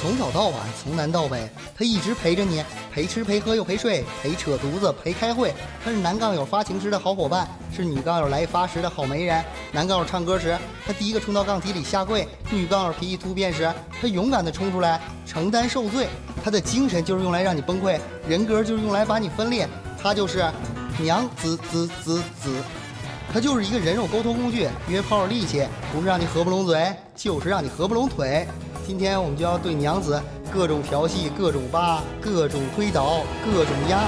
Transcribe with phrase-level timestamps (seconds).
[0.00, 2.62] 从早到晚，从南到北，他一直陪着你，
[2.92, 5.54] 陪吃陪喝又陪睡，陪扯犊子陪开会。
[5.82, 9.42] 他是男杠友发情时的好伙伴，是女杠友来发时的好媒人。
[9.72, 10.56] 男杠友唱歌时，
[10.86, 16.08] 他第一个冲到杠体里下跪；女杠友脾气突变时，他勇敢地冲出来承担受罪。
[16.44, 19.66] 他的精神就是用来让你崩溃，人格就是用来把你分裂。
[20.00, 20.44] 他就是
[21.00, 22.62] 娘子子子子，
[23.32, 28.46] 他就是一个人肉沟通工具，约炮利器，不是让你合不拢嘴，就是让你合不拢腿。
[28.86, 34.06] 今天我们就要对娘子各种调戏、各种扒、各种推倒、各种压。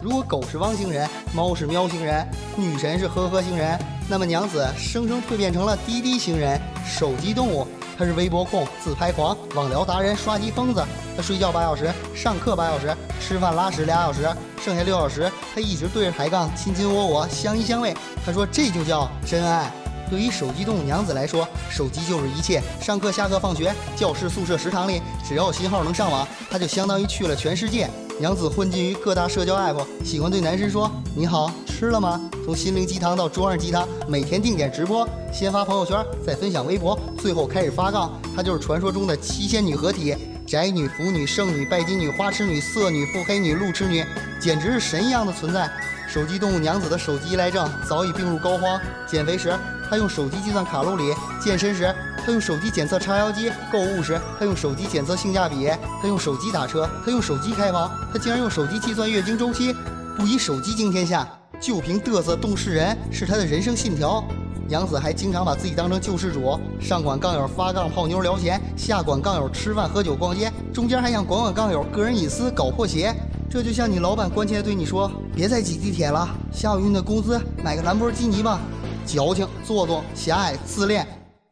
[0.00, 7.64] 如果狗是汪星人，猫是喵星人，女神是呵呵星人，那么娘子生生蜕变成了滴滴星人，手机动物。
[7.96, 10.84] 她是微博控、自拍狂、网聊达人、刷机疯子。
[11.16, 14.28] 她睡觉八小时，上课八小时，吃饭拉屎俩小时，
[14.60, 17.94] 剩下六小时她一直对着抬杠，亲亲我我，相依相偎。
[18.26, 19.70] 她说这就叫真爱。
[20.12, 22.62] 对于手机动物娘子来说，手机就是一切。
[22.82, 27.88] 上课、下课、放学，教室、宿舍、食堂里，只要信号能上网，她就相当于去了全世界。
[28.20, 38.12] 娘子混迹于各大社交 app，喜欢对男生说：“你好，吃了吗？”从心灵鸡汤到桌上鸡汤，每天定点直播，先发朋友圈，再分享微博，最后开始发杠。
[38.36, 40.14] 她就是传说中的七仙女合体：
[40.46, 44.04] 宅女、腐女、剩女、拜金女、花痴女、色女、腹黑女、路痴女，
[44.38, 45.70] 简直是神一样的存在。
[46.06, 48.78] 手机动物娘子的手机依赖症早已病入膏肓。
[49.06, 49.58] 减肥时，
[49.92, 55.68] 他用手机计算卡路里；健身时，他用手机检测叉腰肌；购物时，他用手机检测性价比；
[56.00, 59.76] 他用手机打车，他用手机开房，他竟然用手机计算月经周期。
[60.16, 61.28] 不以手机惊天下，
[61.60, 64.24] 就凭嘚瑟动世人，是他的人生信条。
[64.70, 73.14] 杨子还经常把自己当成救世主，上管杠友发杠泡妞聊闲，下管杠友吃饭喝酒逛街，中间还想管管杠友个人隐私搞破鞋。
[73.50, 78.58] 这就像你老板关切地对你说：“别再挤地铁了，下个月的工资买个兰博基尼吧。”
[79.06, 81.06] 矫情、做作、狭隘、自恋，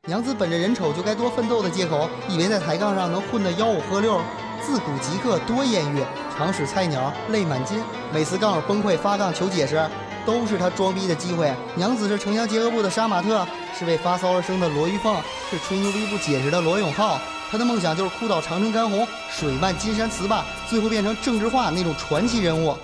[0.07, 4.21] 娘子本着人丑就该多奋斗的借口，以为在抬杠上能混得吆五喝六，
[4.65, 6.03] 自古极客多艳遇，
[6.37, 7.83] 常使菜鸟泪满襟。
[8.13, 9.87] 每次杠友崩溃发杠求解释，
[10.25, 11.53] 都是他装逼的机会。
[11.75, 13.47] 娘子是城乡结合部的杀马特，
[13.79, 15.17] 是为发骚而生的罗玉凤，
[15.51, 17.21] 是吹牛逼不解释的罗永浩。
[17.51, 22.77] 他的梦想就是哭倒长城干红，水漫金山词霸，最后变成政治化那种传奇人物。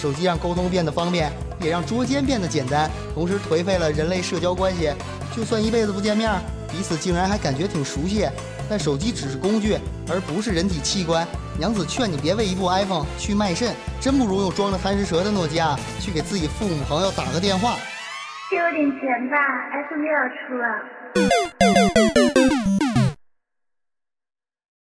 [0.00, 1.30] 手机让沟通变得方便，
[1.60, 4.90] 也让捉奸变得简单，同时颓废了人类社交关系。
[5.36, 6.30] 就算一辈子不见面，
[6.72, 8.26] 彼此竟然还感觉挺熟悉。
[8.66, 9.76] 但手机只是工具，
[10.08, 11.26] 而不是人体器官。
[11.58, 17.74] 娘子劝你别为一部 iPhone 去卖肾，真不如用装着贪吃蛇的诺基亚去给自己父母朋友打个电话。
[18.48, 19.36] 借我点钱吧
[19.74, 21.49] ，iPhone 又要出了。